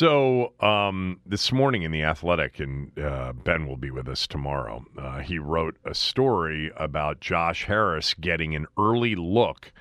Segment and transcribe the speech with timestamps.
[0.00, 4.82] So um, this morning in the Athletic, and uh, Ben will be with us tomorrow.
[4.96, 9.74] Uh, he wrote a story about Josh Harris getting an early look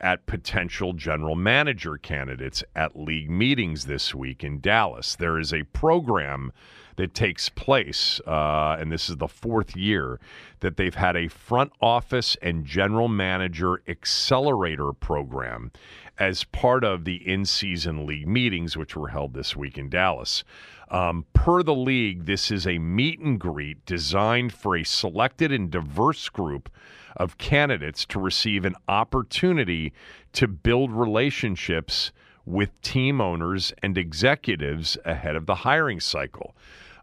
[0.00, 5.14] at potential general manager candidates at league meetings this week in Dallas.
[5.14, 6.52] There is a program
[6.96, 10.18] that takes place, uh, and this is the fourth year
[10.60, 15.70] that they've had a front office and general manager accelerator program
[16.18, 20.44] as part of the in season league meetings, which were held this week in Dallas.
[20.90, 25.70] Um, per the league, this is a meet and greet designed for a selected and
[25.70, 26.70] diverse group
[27.16, 29.92] of candidates to receive an opportunity
[30.32, 32.12] to build relationships
[32.44, 36.54] with team owners and executives ahead of the hiring cycle.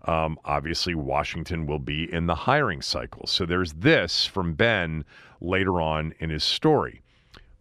[0.06, 3.25] Um, obviously, Washington will be in the hiring cycle.
[3.25, 5.06] So there's this from Ben
[5.40, 7.02] later on in his story.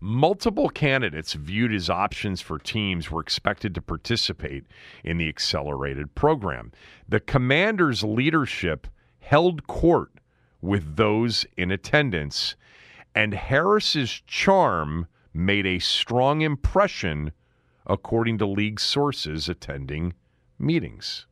[0.01, 4.65] Multiple candidates viewed as options for teams were expected to participate
[5.05, 6.73] in the accelerated program.
[7.09, 8.89] The commander's leadership
[9.21, 10.11] held court
[10.61, 12.57] with those in attendance,
[13.15, 17.31] and Harris's charm made a strong impression,
[17.87, 20.15] according to league sources attending
[20.59, 21.27] meetings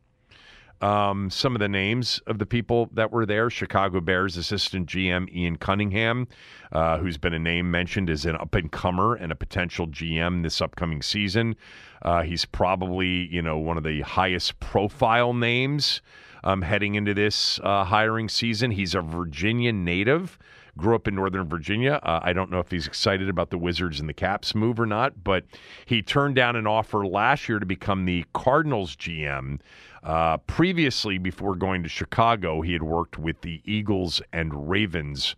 [0.80, 3.50] um, some of the names of the people that were there.
[3.50, 6.28] Chicago Bears assistant GM Ian Cunningham,
[6.72, 10.42] uh, who's been a name mentioned as an up and comer and a potential GM
[10.42, 11.56] this upcoming season.
[12.02, 16.00] Uh, he's probably you know one of the highest profile names
[16.44, 18.70] um, heading into this uh, hiring season.
[18.70, 20.38] He's a Virginia native
[20.76, 22.00] grew up in Northern Virginia.
[22.02, 24.86] Uh, I don't know if he's excited about the Wizards and the Caps move or
[24.86, 25.44] not, but
[25.86, 29.60] he turned down an offer last year to become the Cardinals GM.
[30.02, 35.36] Uh, previously, before going to Chicago, he had worked with the Eagles and Ravens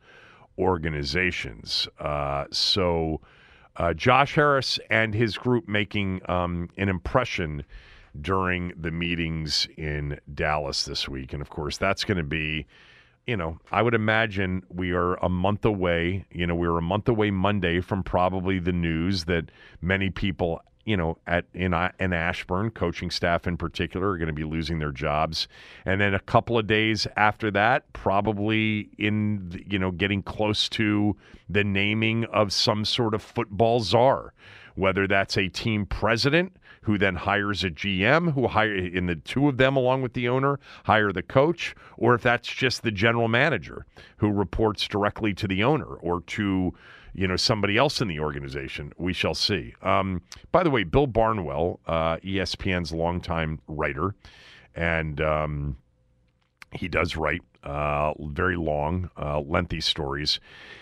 [0.59, 1.89] organizations.
[1.99, 3.21] Uh, so,
[3.77, 7.65] uh, Josh Harris and his group making um, an impression
[8.21, 11.33] during the meetings in Dallas this week.
[11.33, 12.67] And of course, that's going to be
[13.27, 16.25] you know, I would imagine we are a month away.
[16.33, 19.51] You know, we are a month away Monday from probably the news that
[19.81, 24.29] many people, you know, at in uh, in Ashburn, coaching staff in particular, are going
[24.29, 25.49] to be losing their jobs,
[25.85, 31.17] and then a couple of days after that, probably in you know getting close to
[31.49, 34.33] the naming of some sort of football czar,
[34.75, 39.49] whether that's a team president who then hires a GM, who hire in the two
[39.49, 43.29] of them along with the owner hire the coach, or if that's just the general
[43.29, 43.87] manager
[44.19, 46.75] who reports directly to the owner or to
[47.15, 48.93] you know somebody else in the organization.
[48.99, 49.75] We shall see.
[49.83, 54.15] Um, by the way, Bill Barnwell, uh, ESPN's longtime writer,
[54.75, 55.77] and um,
[56.73, 60.41] he does write uh, very long, uh, lengthy stories.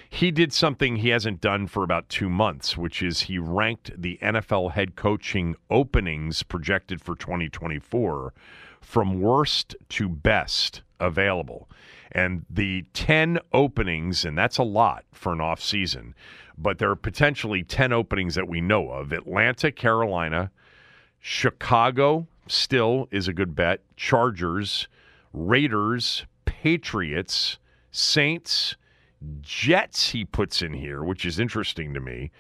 [0.09, 4.19] He did something he hasn't done for about two months, which is he ranked the
[4.21, 8.35] NFL head coaching openings projected for 2024
[8.81, 11.69] from worst to best available.
[12.12, 16.15] And the 10 openings, and that's a lot for an off season,
[16.59, 20.50] but there are potentially 10 openings that we know of Atlanta, Carolina,
[21.21, 24.88] Chicago still is a good bet, Chargers,
[25.33, 27.59] Raiders, Patriots,
[27.91, 28.77] Saints,
[29.41, 32.31] Jets, he puts in here, which is interesting to me.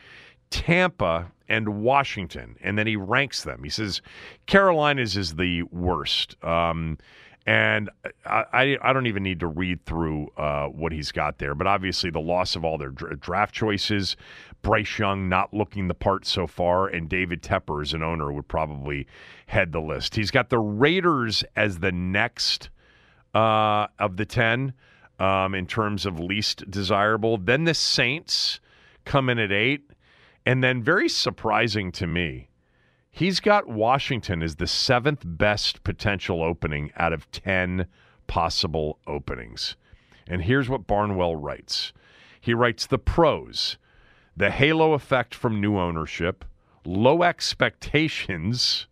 [0.50, 3.62] Tampa and Washington, and then he ranks them.
[3.62, 4.02] He says
[4.46, 6.42] Carolina's is the worst.
[6.44, 6.98] Um,
[7.46, 7.90] and
[8.26, 11.66] I, I, I, don't even need to read through uh, what he's got there, but
[11.66, 14.16] obviously the loss of all their draft choices,
[14.62, 18.46] Bryce Young not looking the part so far, and David Tepper as an owner would
[18.46, 19.06] probably
[19.46, 20.14] head the list.
[20.14, 22.68] He's got the Raiders as the next
[23.34, 24.72] uh, of the 10
[25.18, 27.36] um, in terms of least desirable.
[27.36, 28.60] Then the Saints
[29.04, 29.82] come in at eight.
[30.46, 32.48] And then, very surprising to me,
[33.10, 37.86] He's got Washington as the seventh best potential opening out of 10
[38.26, 39.76] possible openings.
[40.28, 41.92] And here's what Barnwell writes
[42.40, 43.76] he writes the pros,
[44.34, 46.44] the halo effect from new ownership,
[46.86, 48.86] low expectations,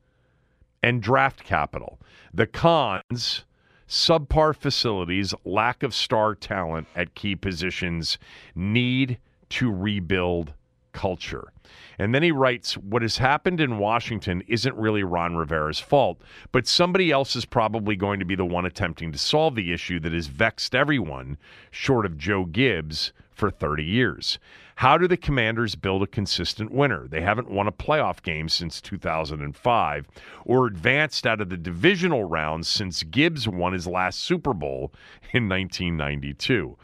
[0.83, 1.99] and draft capital.
[2.35, 3.45] The cons,
[3.89, 8.19] subpar facilities, lack of star talent at key positions,
[8.55, 9.19] need
[9.49, 10.53] to rebuild
[10.93, 11.53] culture.
[11.99, 16.21] And then he writes, What has happened in Washington isn't really Ron Rivera's fault,
[16.53, 20.01] but somebody else is probably going to be the one attempting to solve the issue
[20.01, 21.39] that has vexed everyone,
[21.71, 24.39] short of Joe Gibbs, for 30 years.
[24.79, 27.09] How do the Commanders build a consistent winner?
[27.09, 30.07] They haven't won a playoff game since 2005
[30.45, 34.93] or advanced out of the divisional rounds since Gibbs won his last Super Bowl
[35.33, 36.77] in 1992.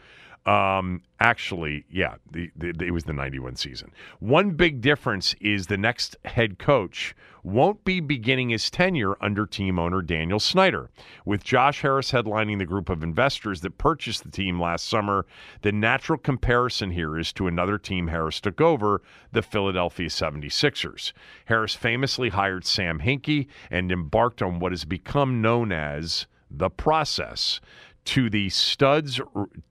[0.45, 3.91] Um, actually, yeah, the, the, it was the 91 season.
[4.19, 9.79] One big difference is the next head coach won't be beginning his tenure under team
[9.79, 10.89] owner Daniel Snyder.
[11.25, 15.25] With Josh Harris headlining the group of investors that purchased the team last summer,
[15.61, 19.01] the natural comparison here is to another team Harris took over,
[19.31, 21.11] the Philadelphia 76ers.
[21.45, 27.61] Harris famously hired Sam Hinkie and embarked on what has become known as the process
[28.05, 29.19] to the studs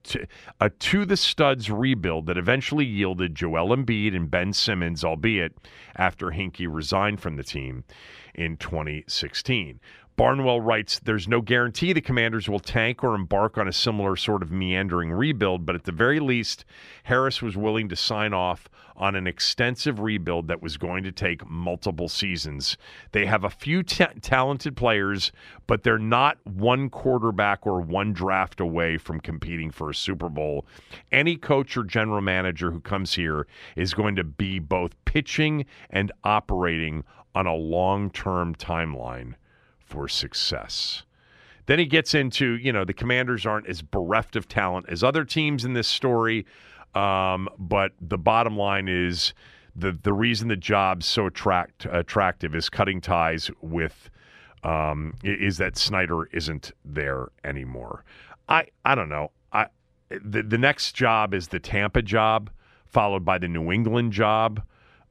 [0.03, 0.27] to,
[0.59, 5.53] uh, to the studs rebuild that eventually yielded Joel Embiid and Ben Simmons, albeit
[5.95, 7.85] after Hinkie resigned from the team
[8.33, 9.79] in 2016.
[10.17, 14.43] Barnwell writes There's no guarantee the commanders will tank or embark on a similar sort
[14.43, 16.63] of meandering rebuild, but at the very least,
[17.03, 21.45] Harris was willing to sign off on an extensive rebuild that was going to take
[21.49, 22.77] multiple seasons.
[23.11, 25.33] They have a few t- talented players,
[25.67, 30.65] but they're not one quarterback or one draft away from competing for a Super Bowl.
[31.11, 36.13] Any coach or general manager who comes here is going to be both pitching and
[36.23, 37.03] operating
[37.33, 39.35] on a long term timeline
[39.85, 41.03] for success.
[41.67, 45.23] Then he gets into, you know, the commanders aren't as bereft of talent as other
[45.23, 46.45] teams in this story.
[46.93, 49.33] Um, but the bottom line is
[49.75, 54.09] the the reason the job's so attract attractive is cutting ties with
[54.63, 58.05] um, is that Snyder isn't there anymore.
[58.47, 59.31] I I don't know.
[59.51, 59.67] I
[60.09, 62.49] the the next job is the Tampa job,
[62.85, 64.61] followed by the New England job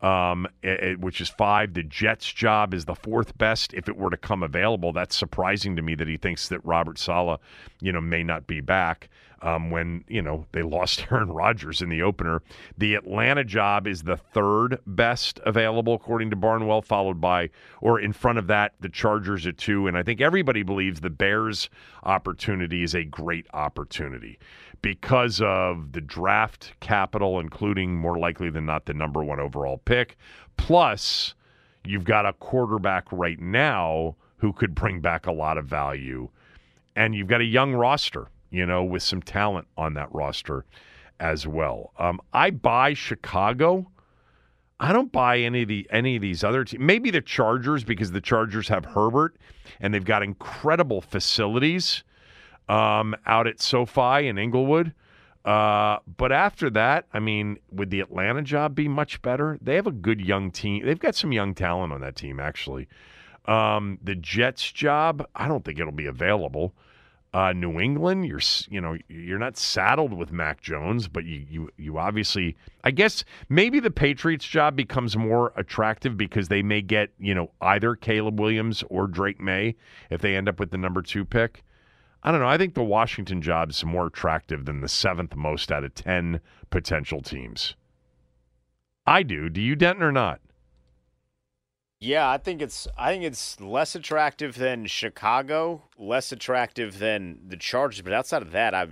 [0.05, 1.73] um, it, which is five.
[1.73, 4.93] The Jets' job is the fourth best if it were to come available.
[4.93, 7.41] That's surprising to me that he thinks that Robert Saleh,
[7.81, 9.09] you know, may not be back
[9.43, 12.43] um, when you know they lost Aaron Rodgers in the opener.
[12.79, 17.51] The Atlanta job is the third best available according to Barnwell, followed by
[17.81, 21.11] or in front of that the Chargers at two, and I think everybody believes the
[21.11, 21.69] Bears'
[22.03, 24.39] opportunity is a great opportunity
[24.83, 30.17] because of the draft capital, including more likely than not the number one overall pick.
[30.59, 31.35] Plus,
[31.85, 36.29] you've got a quarterback right now who could bring back a lot of value.
[36.97, 40.65] And you've got a young roster, you know, with some talent on that roster
[41.19, 41.93] as well.
[41.99, 43.91] Um, I buy Chicago.
[44.79, 46.83] I don't buy any of the any of these other teams.
[46.83, 49.37] Maybe the Chargers because the Chargers have Herbert
[49.81, 52.05] and they've got incredible facilities
[52.69, 54.95] um, out at SoFi in Inglewood.
[55.45, 59.59] Uh, but after that, I mean, would the Atlanta job be much better?
[59.61, 60.87] They have a good young team.
[60.87, 62.89] They've got some young talent on that team, actually.
[63.47, 66.73] Um, the Jets job, I don't think it'll be available.
[67.35, 68.39] Uh, New England, you're
[68.71, 73.25] you know you're not saddled with Mac Jones, but you you you obviously I guess
[73.49, 78.39] maybe the Patriots job becomes more attractive because they may get you know either Caleb
[78.39, 79.75] Williams or Drake Maye
[80.11, 81.65] if they end up with the number two pick.
[82.23, 82.47] I don't know.
[82.47, 86.41] I think the Washington job is more attractive than the seventh most out of ten
[86.71, 87.75] potential teams.
[89.09, 89.49] I do.
[89.49, 90.41] Do you, Denton, or not?
[92.05, 97.57] Yeah, I think it's I think it's less attractive than Chicago, less attractive than the
[97.57, 98.89] Chargers, but outside of that, I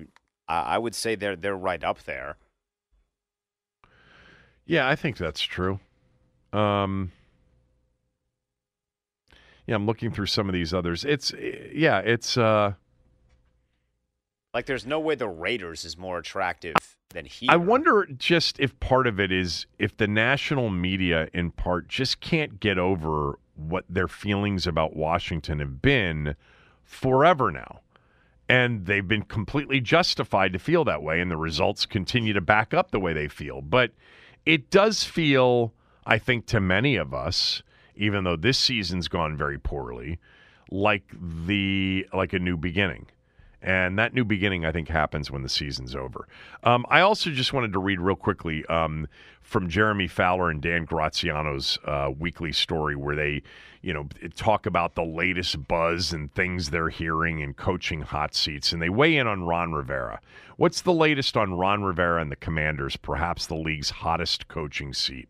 [0.48, 2.36] I would say they're they're right up there.
[4.64, 5.78] Yeah, I think that's true.
[6.54, 7.12] Um,
[9.66, 11.04] yeah, I'm looking through some of these others.
[11.04, 11.34] It's
[11.70, 12.72] yeah, it's uh,
[14.54, 16.76] like there's no way the Raiders is more attractive
[17.12, 17.48] than he.
[17.48, 22.20] I wonder just if part of it is if the national media, in part, just
[22.20, 26.36] can't get over what their feelings about Washington have been
[26.84, 27.80] forever now.
[28.48, 32.74] And they've been completely justified to feel that way, and the results continue to back
[32.74, 33.62] up the way they feel.
[33.62, 33.92] But
[34.44, 35.72] it does feel,
[36.04, 37.62] I think, to many of us,
[37.94, 40.18] even though this season's gone very poorly,
[40.70, 41.04] like
[41.46, 43.06] the like a new beginning.
[43.62, 46.26] And that new beginning, I think, happens when the season's over.
[46.64, 49.06] Um, I also just wanted to read real quickly um,
[49.40, 53.42] from Jeremy Fowler and Dan Graziano's uh, weekly story where they,
[53.80, 58.72] you know, talk about the latest buzz and things they're hearing and coaching hot seats.
[58.72, 60.20] And they weigh in on Ron Rivera.
[60.56, 65.28] What's the latest on Ron Rivera and the Commanders, perhaps the league's hottest coaching seat?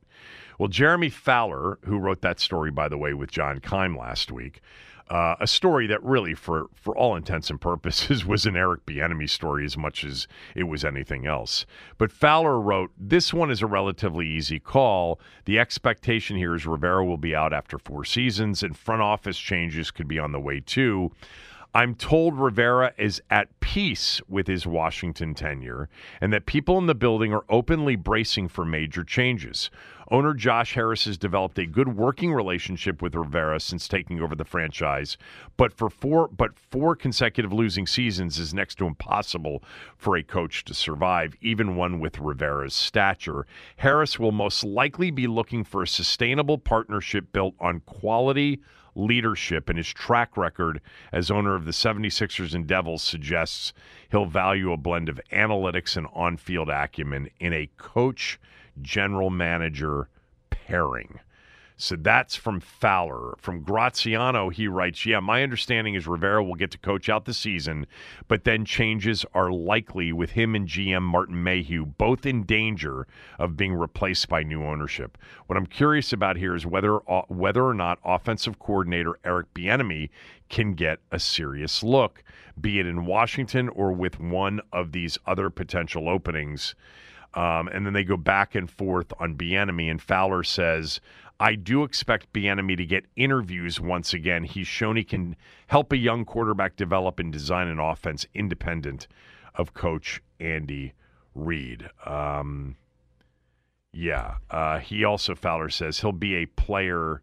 [0.59, 4.63] Well, Jeremy Fowler, who wrote that story, by the way, with John Keim last week,
[5.09, 9.29] uh, a story that really, for for all intents and purposes, was an Eric Bieniemy
[9.29, 11.67] story as much as it was anything else.
[11.99, 15.21] But Fowler wrote, "This one is a relatively easy call.
[15.45, 19.91] The expectation here is Rivera will be out after four seasons, and front office changes
[19.91, 21.13] could be on the way too."
[21.75, 25.89] I'm told Rivera is at peace with his Washington tenure
[26.21, 29.71] and that people in the building are openly bracing for major changes.
[30.11, 34.45] Owner Josh Harris has developed a good working relationship with Rivera since taking over the
[34.45, 35.17] franchise,
[35.57, 39.63] but for four but four consecutive losing seasons is next to impossible
[39.97, 43.47] for a coach to survive, even one with Rivera's stature.
[43.77, 48.61] Harris will most likely be looking for a sustainable partnership built on quality
[48.95, 50.81] leadership and his track record
[51.13, 53.73] as owner of the 76ers and Devils suggests
[54.11, 58.39] he'll value a blend of analytics and on-field acumen in a coach
[58.81, 60.09] general manager
[60.51, 61.19] pairing.
[61.83, 63.35] So that's from Fowler.
[63.39, 67.35] From Graziano, he writes, Yeah, my understanding is Rivera will get to coach out the
[67.35, 67.89] season,
[68.29, 73.57] but then changes are likely with him and GM Martin Mayhew both in danger of
[73.57, 75.19] being replaced by new ownership.
[75.49, 80.11] What I'm curious about here is whether uh, whether or not offensive coordinator Eric Bieniemy
[80.51, 82.23] can get a serious look,
[82.61, 86.77] be it in Washington or with one of these other potential openings.
[87.35, 91.01] Um, and then they go back and forth on Bieniemy, and Fowler says,
[91.43, 94.45] I do expect Bieniemy to get interviews once again.
[94.45, 95.35] He's shown he can
[95.67, 99.09] help a young quarterback develop and design an offense independent
[99.57, 100.93] of Coach Andy
[101.35, 101.91] Reid.
[102.07, 102.77] Um,
[103.93, 107.23] yeah, uh, he also Fowler says he'll be a player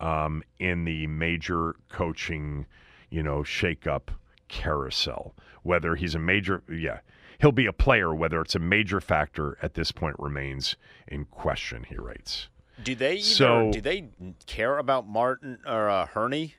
[0.00, 2.64] um, in the major coaching,
[3.10, 4.08] you know, shakeup
[4.48, 5.34] carousel.
[5.62, 7.00] Whether he's a major, yeah,
[7.38, 8.14] he'll be a player.
[8.14, 10.74] Whether it's a major factor at this point remains
[11.06, 11.84] in question.
[11.86, 12.48] He writes.
[12.82, 14.08] Do they either, so, do they
[14.46, 16.54] care about Martin or uh, Hurney,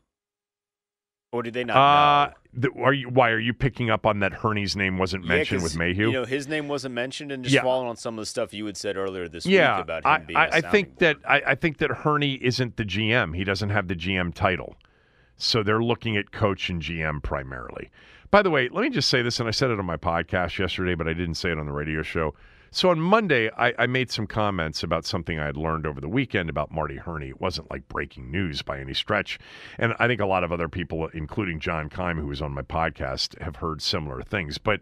[1.31, 1.75] or do they not?
[1.75, 5.61] Uh, the, are you why are you picking up on that Hurney's name wasn't mentioned
[5.61, 6.07] yeah, with Mayhew?
[6.07, 7.63] You know, his name wasn't mentioned, and just yeah.
[7.63, 10.11] following on some of the stuff you had said earlier this yeah, week about him
[10.11, 10.37] I, being.
[10.37, 10.99] I, I think board.
[10.99, 13.35] that I, I think that Hurney isn't the GM.
[13.35, 14.75] He doesn't have the GM title,
[15.35, 17.89] so they're looking at coach and GM primarily.
[18.33, 20.57] By the way, let me just say this, and I said it on my podcast
[20.57, 22.33] yesterday, but I didn't say it on the radio show.
[22.71, 26.09] So on Monday, I, I, made some comments about something I had learned over the
[26.09, 27.29] weekend about Marty Hurney.
[27.29, 29.37] It wasn't like breaking news by any stretch.
[29.77, 32.63] And I think a lot of other people, including John Keim, who was on my
[32.63, 34.57] podcast, have heard similar things.
[34.57, 34.81] But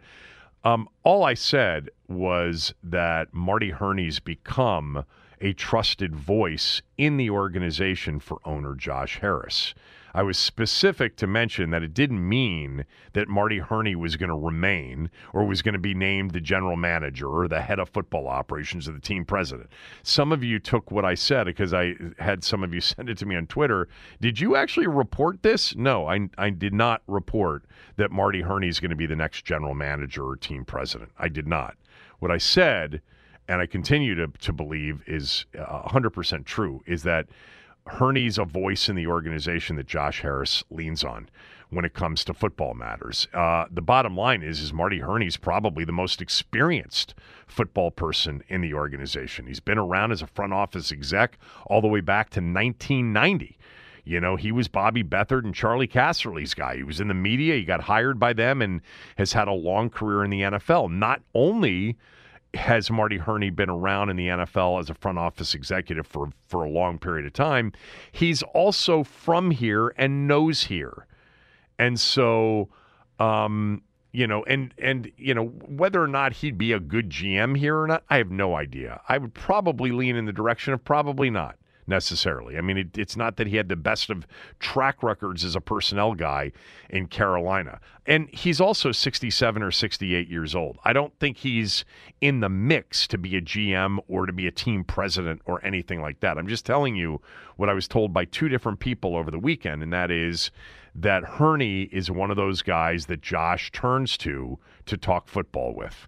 [0.63, 5.03] um, all I said was that Marty Hurney's become
[5.41, 9.73] a trusted voice in the organization for owner Josh Harris.
[10.13, 14.35] I was specific to mention that it didn't mean that Marty Hurney was going to
[14.35, 18.27] remain or was going to be named the general manager or the head of football
[18.27, 19.69] operations or the team president.
[20.03, 23.17] Some of you took what I said because I had some of you send it
[23.19, 23.87] to me on Twitter.
[24.19, 25.75] Did you actually report this?
[25.75, 27.63] No, I, I did not report
[27.95, 31.11] that Marty Hurney is going to be the next general manager or team president.
[31.17, 31.75] I did not.
[32.19, 33.01] What I said,
[33.47, 37.27] and I continue to, to believe is uh, 100% true, is that
[37.87, 41.29] Hurney's a voice in the organization that Josh Harris leans on
[41.69, 43.27] when it comes to football matters.
[43.33, 47.15] Uh, the bottom line is, is Marty Hurney's probably the most experienced
[47.47, 49.47] football person in the organization.
[49.47, 53.57] He's been around as a front office exec all the way back to 1990.
[54.03, 56.75] You know, he was Bobby Beathard and Charlie Casserly's guy.
[56.75, 57.55] He was in the media.
[57.55, 58.81] He got hired by them and
[59.17, 60.91] has had a long career in the NFL.
[60.91, 61.97] Not only
[62.53, 66.63] has Marty Hurney been around in the NFL as a front office executive for for
[66.63, 67.71] a long period of time,
[68.11, 71.07] he's also from here and knows here,
[71.79, 72.69] and so.
[73.19, 77.57] Um, you know, and and you know whether or not he'd be a good GM
[77.57, 78.99] here or not, I have no idea.
[79.07, 81.55] I would probably lean in the direction of probably not
[81.87, 82.57] necessarily.
[82.57, 84.25] I mean, it, it's not that he had the best of
[84.59, 86.51] track records as a personnel guy
[86.89, 87.79] in Carolina.
[88.05, 90.77] And he's also 67 or 68 years old.
[90.83, 91.85] I don't think he's
[92.19, 96.01] in the mix to be a GM or to be a team president or anything
[96.01, 96.37] like that.
[96.37, 97.21] I'm just telling you
[97.57, 100.51] what I was told by two different people over the weekend, and that is
[100.95, 106.07] that Hurney is one of those guys that Josh turns to to talk football with.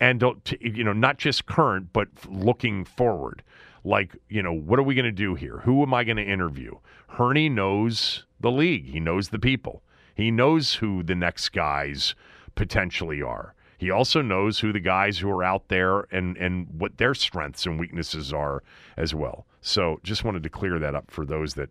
[0.00, 0.22] And,
[0.60, 3.42] you know, not just current, but looking forward
[3.84, 5.58] like, you know, what are we going to do here?
[5.58, 6.76] Who am I going to interview?
[7.08, 9.82] Hurney knows the league, he knows the people,
[10.14, 12.14] he knows who the next guys
[12.54, 13.54] potentially are.
[13.78, 17.64] He also knows who the guys who are out there and, and what their strengths
[17.64, 18.62] and weaknesses are
[18.98, 19.46] as well.
[19.62, 21.70] So just wanted to clear that up for those that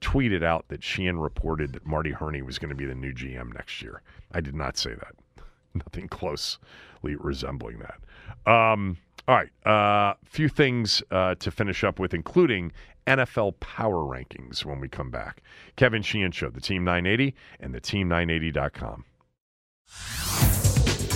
[0.00, 3.52] tweeted out that Sheehan reported that Marty Hurney was going to be the new GM
[3.52, 4.02] next year.
[4.30, 5.14] I did not say that.
[5.74, 6.60] Nothing closely
[7.02, 8.50] resembling that.
[8.50, 8.98] Um,
[9.28, 9.50] all right.
[9.66, 12.72] A uh, few things uh, to finish up with, including
[13.06, 15.42] NFL power rankings when we come back.
[15.76, 19.04] Kevin Sheehan Show, the Team 980 and the Team980.com.